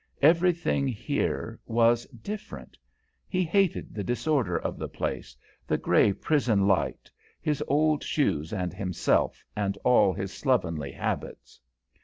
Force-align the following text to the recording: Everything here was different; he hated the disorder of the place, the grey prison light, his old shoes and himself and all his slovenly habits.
Everything 0.23 0.87
here 0.87 1.59
was 1.67 2.07
different; 2.07 2.75
he 3.27 3.43
hated 3.43 3.93
the 3.93 4.03
disorder 4.03 4.57
of 4.57 4.79
the 4.79 4.89
place, 4.89 5.37
the 5.67 5.77
grey 5.77 6.11
prison 6.11 6.65
light, 6.67 7.11
his 7.39 7.61
old 7.67 8.03
shoes 8.03 8.51
and 8.51 8.73
himself 8.73 9.45
and 9.55 9.77
all 9.83 10.11
his 10.11 10.33
slovenly 10.33 10.91
habits. 10.91 11.61